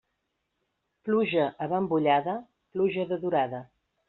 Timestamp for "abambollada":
1.67-2.35